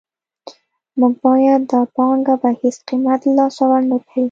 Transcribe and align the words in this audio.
موږ 0.99 1.13
باید 1.25 1.61
دا 1.71 1.81
پانګه 1.95 2.35
په 2.41 2.49
هېڅ 2.59 2.75
قیمت 2.87 3.19
له 3.25 3.33
لاسه 3.37 3.63
ورنکړو 3.67 4.19